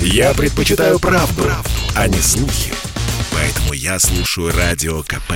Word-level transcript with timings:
Я 0.00 0.34
предпочитаю 0.34 0.98
правду, 0.98 1.42
правду, 1.42 1.70
а 1.94 2.08
не 2.08 2.18
слухи. 2.18 2.72
Поэтому 3.32 3.72
я 3.72 3.98
слушаю 3.98 4.52
Радио 4.56 5.02
КП. 5.02 5.32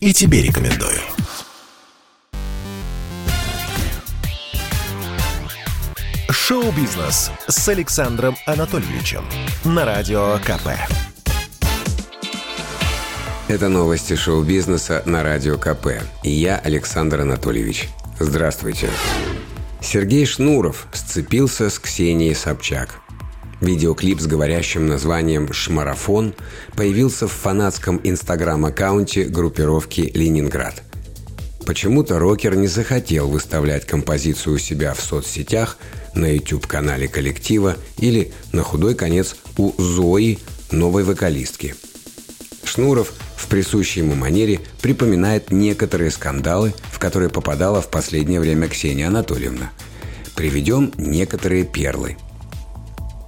И 0.00 0.12
тебе 0.12 0.42
рекомендую. 0.42 1.00
Шоу-бизнес 6.30 7.30
с 7.48 7.68
Александром 7.68 8.36
Анатольевичем 8.46 9.24
на 9.64 9.84
Радио 9.84 10.38
КП. 10.44 10.68
Это 13.48 13.68
новости 13.68 14.16
шоу-бизнеса 14.16 15.02
на 15.06 15.22
Радио 15.22 15.58
КП. 15.58 16.02
И 16.22 16.30
я, 16.30 16.58
Александр 16.58 17.20
Анатольевич. 17.20 17.88
Здравствуйте. 18.18 18.90
Сергей 19.80 20.24
Шнуров 20.26 20.86
сцепился 20.92 21.68
с 21.68 21.78
Ксенией 21.78 22.34
Собчак. 22.34 23.03
Видеоклип 23.64 24.20
с 24.20 24.26
говорящим 24.26 24.86
названием 24.86 25.50
«Шмарафон» 25.50 26.34
появился 26.76 27.26
в 27.26 27.32
фанатском 27.32 27.98
инстаграм-аккаунте 28.04 29.24
группировки 29.24 30.12
«Ленинград». 30.14 30.82
Почему-то 31.64 32.18
рокер 32.18 32.56
не 32.56 32.66
захотел 32.66 33.26
выставлять 33.26 33.86
композицию 33.86 34.56
у 34.56 34.58
себя 34.58 34.92
в 34.92 35.00
соцсетях, 35.00 35.78
на 36.14 36.26
YouTube-канале 36.26 37.08
коллектива 37.08 37.76
или, 37.96 38.32
на 38.52 38.62
худой 38.62 38.94
конец, 38.94 39.34
у 39.56 39.72
Зои, 39.80 40.38
новой 40.70 41.02
вокалистки. 41.02 41.74
Шнуров 42.64 43.14
в 43.34 43.46
присущей 43.46 44.00
ему 44.00 44.14
манере 44.14 44.60
припоминает 44.82 45.50
некоторые 45.50 46.10
скандалы, 46.10 46.74
в 46.92 46.98
которые 46.98 47.30
попадала 47.30 47.80
в 47.80 47.90
последнее 47.90 48.40
время 48.40 48.68
Ксения 48.68 49.08
Анатольевна. 49.08 49.72
Приведем 50.36 50.92
некоторые 50.98 51.64
перлы. 51.64 52.18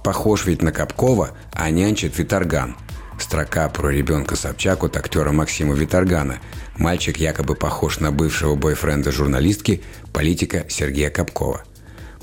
Похож 0.07 0.45
ведь 0.45 0.61
на 0.61 0.71
Капкова, 0.71 1.31
а 1.51 1.69
нянчит 1.69 2.17
Виторган. 2.17 2.77
Строка 3.19 3.67
про 3.67 3.89
ребенка 3.89 4.37
Собчак 4.37 4.85
от 4.85 4.95
актера 4.95 5.33
Максима 5.33 5.75
Виторгана. 5.75 6.39
Мальчик 6.77 7.17
якобы 7.17 7.55
похож 7.55 7.99
на 7.99 8.13
бывшего 8.13 8.55
бойфренда 8.55 9.11
журналистки, 9.11 9.83
политика 10.13 10.65
Сергея 10.69 11.09
Капкова. 11.09 11.63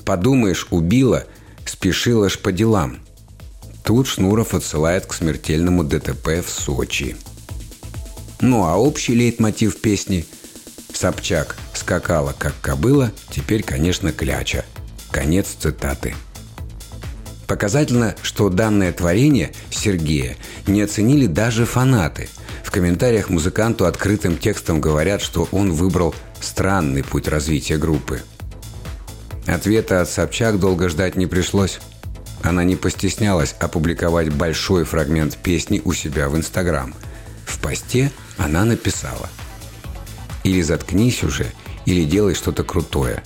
Подумаешь, 0.03 0.65
убила, 0.71 1.25
спешила 1.63 2.27
ж 2.27 2.39
по 2.39 2.51
делам. 2.51 2.97
Тут 3.83 4.07
Шнуров 4.07 4.55
отсылает 4.55 5.05
к 5.05 5.13
смертельному 5.13 5.83
ДТП 5.83 6.43
в 6.43 6.49
Сочи. 6.49 7.15
Ну 8.41 8.65
а 8.65 8.77
общий 8.77 9.13
лейтмотив 9.13 9.79
песни 9.79 10.25
«Собчак 10.91 11.55
скакала, 11.75 12.33
как 12.35 12.55
кобыла, 12.61 13.11
теперь, 13.29 13.61
конечно, 13.61 14.11
кляча». 14.11 14.65
Конец 15.11 15.49
цитаты. 15.59 16.15
Показательно, 17.47 18.15
что 18.23 18.49
данное 18.49 18.91
творение 18.91 19.51
Сергея 19.69 20.35
не 20.67 20.81
оценили 20.81 21.27
даже 21.27 21.65
фанаты. 21.65 22.27
В 22.63 22.71
комментариях 22.71 23.29
музыканту 23.29 23.85
открытым 23.85 24.37
текстом 24.37 24.81
говорят, 24.81 25.21
что 25.21 25.47
он 25.51 25.71
выбрал 25.71 26.15
странный 26.41 27.03
путь 27.03 27.27
развития 27.27 27.77
группы. 27.77 28.21
Ответа 29.45 30.01
от 30.01 30.09
Собчак 30.09 30.59
долго 30.59 30.89
ждать 30.89 31.15
не 31.15 31.27
пришлось. 31.27 31.79
Она 32.41 32.63
не 32.63 32.75
постеснялась 32.75 33.55
опубликовать 33.59 34.33
большой 34.33 34.83
фрагмент 34.83 35.37
песни 35.37 35.81
у 35.85 35.93
себя 35.93 36.29
в 36.29 36.35
Инстаграм. 36.35 36.93
В 37.45 37.59
посте 37.59 38.11
она 38.37 38.65
написала 38.65 39.29
«Или 40.43 40.61
заткнись 40.61 41.23
уже, 41.23 41.51
или 41.85 42.03
делай 42.03 42.33
что-то 42.33 42.63
крутое. 42.63 43.23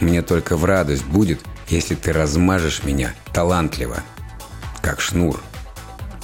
Мне 0.00 0.22
только 0.22 0.56
в 0.56 0.64
радость 0.64 1.04
будет, 1.04 1.40
если 1.70 1.94
ты 1.94 2.12
размажешь 2.12 2.82
меня 2.84 3.14
талантливо, 3.32 4.02
как 4.82 5.00
шнур. 5.00 5.40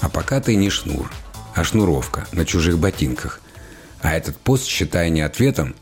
А 0.01 0.09
пока 0.09 0.41
ты 0.41 0.57
не 0.57 0.71
шнур, 0.71 1.11
а 1.55 1.65
шнуровка 1.65 2.27
на 2.33 2.45
чужих 2.45 2.79
ботинках. 2.79 3.41
А 4.03 4.15
этот 4.15 4.37
пост 4.37 4.67
считай 4.67 5.11
не 5.11 5.23
ответом, 5.23 5.75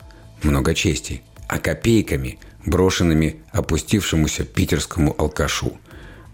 много 0.42 0.74
чести, 0.74 1.22
а 1.48 1.58
копейками, 1.58 2.38
брошенными 2.64 3.42
опустившемуся 3.52 4.44
питерскому 4.44 5.14
алкашу. 5.18 5.78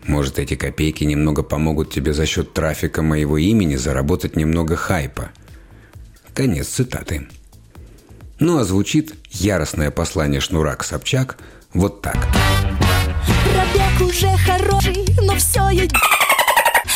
Может, 0.04 0.38
эти 0.38 0.54
копейки 0.56 1.04
немного 1.04 1.42
помогут 1.42 1.92
тебе 1.92 2.12
за 2.12 2.26
счет 2.26 2.52
трафика 2.52 3.02
моего 3.02 3.38
имени 3.38 3.76
заработать 3.76 4.36
немного 4.36 4.76
хайпа. 4.76 5.30
Конец 6.34 6.68
цитаты. 6.68 7.28
Ну 8.38 8.58
а 8.58 8.64
звучит 8.64 9.14
яростное 9.30 9.90
послание 9.90 10.40
Шнура 10.40 10.74
к 10.74 10.84
Собчак 10.84 11.36
вот 11.74 12.00
так. 12.00 12.16
Уже 14.00 14.30
хороший, 14.38 15.04
но 15.22 15.36
все 15.36 15.68
я 15.70 15.86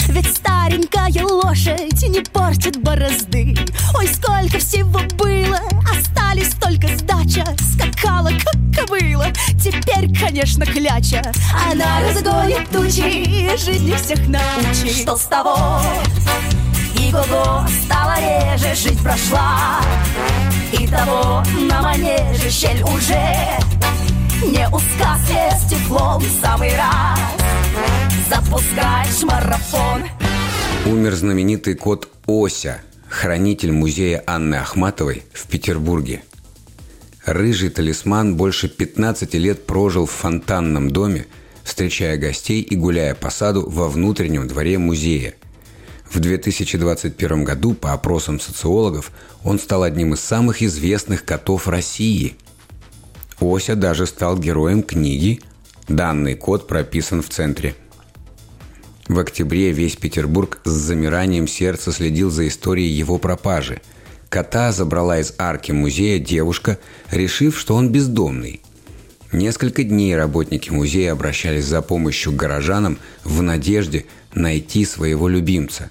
ведь 0.08 0.36
старенькая 0.36 1.24
лошадь 1.24 2.02
не 2.08 2.20
портит 2.20 2.80
борозды. 2.82 3.56
Ой, 3.94 4.08
сколько 4.08 4.58
всего 4.58 5.00
было, 5.16 5.60
остались 5.90 6.54
только 6.54 6.88
сдача. 6.96 7.44
Скакала, 7.72 8.30
как 8.30 8.86
кобыла, 8.86 9.26
теперь, 9.60 10.16
конечно, 10.18 10.64
кляча. 10.64 11.22
Она 11.70 12.00
разгонит 12.00 12.70
тучи, 12.70 13.56
жизни 13.58 13.94
всех 13.96 14.26
научит. 14.26 15.02
Что 15.02 15.16
с 15.16 15.24
того? 15.24 15.80
И 16.98 17.10
го 17.10 17.66
стала 17.84 18.16
реже, 18.18 18.74
жизнь 18.74 19.02
прошла. 19.02 19.80
И 20.72 20.86
того 20.86 21.42
на 21.68 21.82
манеже 21.82 22.50
щель 22.50 22.82
уже 22.82 23.58
не 24.54 24.68
узка 24.68 25.18
с 25.26 25.68
теплом 25.68 26.22
в 26.22 26.40
самый 26.40 26.70
раз 26.76 27.18
Запускаешь 28.28 29.22
марафон 29.22 30.04
Умер 30.86 31.14
знаменитый 31.14 31.74
кот 31.74 32.08
Ося, 32.26 32.80
хранитель 33.08 33.72
музея 33.72 34.22
Анны 34.26 34.56
Ахматовой 34.56 35.24
в 35.32 35.46
Петербурге. 35.48 36.22
Рыжий 37.24 37.70
талисман 37.70 38.36
больше 38.36 38.68
15 38.68 39.34
лет 39.34 39.66
прожил 39.66 40.06
в 40.06 40.10
фонтанном 40.10 40.90
доме, 40.90 41.26
встречая 41.64 42.16
гостей 42.16 42.60
и 42.60 42.76
гуляя 42.76 43.14
по 43.14 43.30
саду 43.30 43.68
во 43.68 43.88
внутреннем 43.88 44.46
дворе 44.46 44.78
музея. 44.78 45.34
В 46.10 46.20
2021 46.20 47.44
году, 47.44 47.74
по 47.74 47.92
опросам 47.92 48.38
социологов, 48.38 49.10
он 49.42 49.58
стал 49.58 49.82
одним 49.82 50.14
из 50.14 50.20
самых 50.20 50.62
известных 50.62 51.24
котов 51.24 51.66
России– 51.66 52.36
Ося 53.44 53.74
даже 53.74 54.06
стал 54.06 54.38
героем 54.38 54.82
книги. 54.82 55.40
Данный 55.86 56.34
код 56.34 56.66
прописан 56.66 57.20
в 57.20 57.28
центре. 57.28 57.74
В 59.06 59.18
октябре 59.18 59.70
весь 59.72 59.96
Петербург 59.96 60.60
с 60.64 60.70
замиранием 60.70 61.46
сердца 61.46 61.92
следил 61.92 62.30
за 62.30 62.48
историей 62.48 62.88
его 62.88 63.18
пропажи. 63.18 63.82
Кота 64.30 64.72
забрала 64.72 65.18
из 65.20 65.34
арки 65.36 65.72
музея 65.72 66.18
девушка, 66.18 66.78
решив, 67.10 67.58
что 67.58 67.74
он 67.74 67.90
бездомный. 67.90 68.62
Несколько 69.30 69.84
дней 69.84 70.16
работники 70.16 70.70
музея 70.70 71.12
обращались 71.12 71.66
за 71.66 71.82
помощью 71.82 72.32
к 72.32 72.36
горожанам 72.36 72.98
в 73.24 73.42
надежде 73.42 74.06
найти 74.32 74.86
своего 74.86 75.28
любимца. 75.28 75.90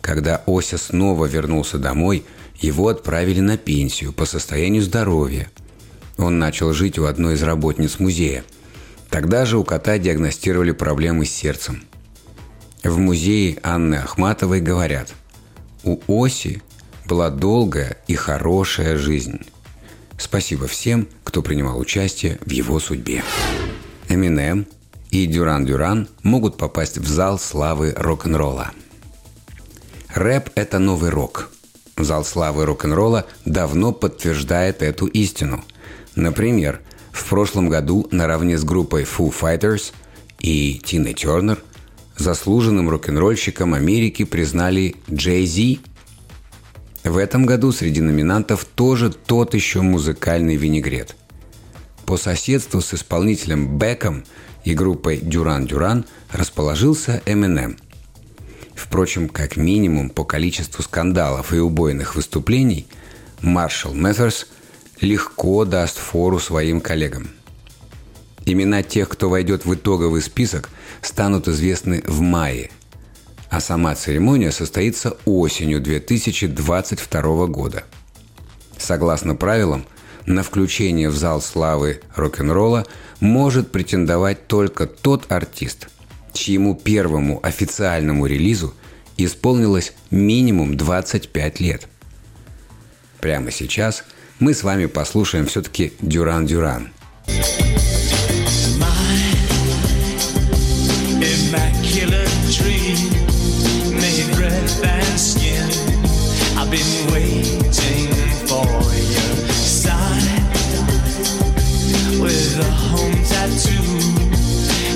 Когда 0.00 0.42
Ося 0.46 0.78
снова 0.78 1.26
вернулся 1.26 1.78
домой, 1.78 2.24
его 2.56 2.88
отправили 2.88 3.40
на 3.40 3.56
пенсию 3.56 4.12
по 4.12 4.24
состоянию 4.24 4.82
здоровья– 4.82 5.48
он 6.20 6.38
начал 6.38 6.72
жить 6.72 6.98
у 6.98 7.06
одной 7.06 7.34
из 7.34 7.42
работниц 7.42 7.98
музея. 7.98 8.44
Тогда 9.08 9.44
же 9.44 9.58
у 9.58 9.64
кота 9.64 9.98
диагностировали 9.98 10.72
проблемы 10.72 11.24
с 11.24 11.30
сердцем. 11.30 11.82
В 12.84 12.98
музее 12.98 13.58
Анны 13.62 13.96
Ахматовой 13.96 14.60
говорят, 14.60 15.12
у 15.82 15.98
Оси 16.06 16.62
была 17.06 17.30
долгая 17.30 17.98
и 18.06 18.14
хорошая 18.14 18.96
жизнь. 18.96 19.40
Спасибо 20.18 20.66
всем, 20.66 21.08
кто 21.24 21.42
принимал 21.42 21.78
участие 21.78 22.38
в 22.44 22.50
его 22.50 22.78
судьбе. 22.78 23.24
Эминем 24.08 24.66
и 25.10 25.26
Дюран 25.26 25.64
Дюран 25.64 26.08
могут 26.22 26.56
попасть 26.56 26.98
в 26.98 27.08
зал 27.08 27.38
славы 27.38 27.94
рок-н-ролла. 27.96 28.72
Рэп– 30.14 30.50
это 30.54 30.78
новый 30.78 31.10
рок. 31.10 31.50
Зал 31.96 32.24
славы 32.24 32.64
рок-н-ролла 32.66 33.26
давно 33.44 33.92
подтверждает 33.92 34.82
эту 34.82 35.06
истину– 35.06 35.64
Например, 36.14 36.80
в 37.12 37.28
прошлом 37.28 37.68
году 37.68 38.06
наравне 38.10 38.58
с 38.58 38.64
группой 38.64 39.04
Foo 39.04 39.32
Fighters 39.32 39.92
и 40.38 40.80
Тиной 40.84 41.14
Тернер 41.14 41.62
заслуженным 42.16 42.88
рок-н-ролльщиком 42.90 43.74
Америки 43.74 44.24
признали 44.24 44.96
Джей 45.10 45.46
Зи. 45.46 45.80
В 47.04 47.16
этом 47.16 47.46
году 47.46 47.72
среди 47.72 48.00
номинантов 48.00 48.64
тоже 48.64 49.10
тот 49.10 49.54
еще 49.54 49.80
музыкальный 49.80 50.56
винегрет. 50.56 51.16
По 52.04 52.16
соседству 52.16 52.80
с 52.80 52.92
исполнителем 52.92 53.78
Беком 53.78 54.24
и 54.64 54.74
группой 54.74 55.18
Дюран 55.18 55.66
Дюран 55.66 56.04
расположился 56.30 57.22
Eminem. 57.24 57.78
Впрочем, 58.74 59.28
как 59.28 59.56
минимум 59.56 60.10
по 60.10 60.24
количеству 60.24 60.82
скандалов 60.82 61.52
и 61.54 61.58
убойных 61.58 62.16
выступлений, 62.16 62.86
Маршал 63.40 63.94
Мэтерс– 63.94 64.46
легко 65.00 65.64
даст 65.64 65.98
фору 65.98 66.38
своим 66.38 66.80
коллегам. 66.80 67.30
Имена 68.44 68.82
тех, 68.82 69.08
кто 69.08 69.28
войдет 69.28 69.64
в 69.64 69.74
итоговый 69.74 70.22
список, 70.22 70.68
станут 71.02 71.48
известны 71.48 72.02
в 72.06 72.20
мае, 72.20 72.70
а 73.48 73.60
сама 73.60 73.94
церемония 73.94 74.50
состоится 74.50 75.16
осенью 75.24 75.80
2022 75.80 77.46
года. 77.46 77.84
Согласно 78.78 79.34
правилам, 79.34 79.84
на 80.26 80.42
включение 80.42 81.10
в 81.10 81.16
зал 81.16 81.40
славы 81.40 82.00
рок-н-ролла 82.14 82.86
может 83.20 83.72
претендовать 83.72 84.46
только 84.46 84.86
тот 84.86 85.30
артист, 85.32 85.88
чьему 86.32 86.74
первому 86.74 87.40
официальному 87.42 88.26
релизу 88.26 88.74
исполнилось 89.16 89.92
минимум 90.10 90.76
25 90.76 91.60
лет. 91.60 91.88
Прямо 93.20 93.50
сейчас 93.50 94.04
мы 94.40 94.54
с 94.54 94.62
вами 94.62 94.86
послушаем 94.86 95.46
все-таки 95.46 95.92
Дюран 96.00 96.46
Дюран. 96.46 96.90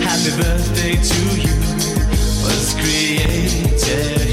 Happy 0.01 0.31
birthday 0.41 0.95
to 0.95 1.23
you 1.43 1.57
was 2.45 2.75
created 2.81 4.24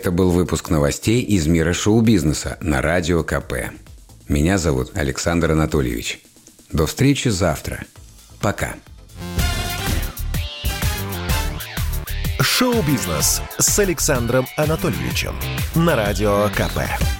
Это 0.00 0.12
был 0.12 0.30
выпуск 0.30 0.70
новостей 0.70 1.22
из 1.22 1.48
мира 1.48 1.72
шоу-бизнеса 1.72 2.56
на 2.60 2.80
Радио 2.80 3.24
КП. 3.24 3.72
Меня 4.28 4.56
зовут 4.56 4.96
Александр 4.96 5.50
Анатольевич. 5.50 6.20
До 6.70 6.86
встречи 6.86 7.26
завтра. 7.26 7.82
Пока. 8.40 8.76
Шоу-бизнес 12.38 13.42
с 13.58 13.78
Александром 13.80 14.46
Анатольевичем 14.56 15.34
на 15.74 15.96
Радио 15.96 16.48
КП. 16.50 17.17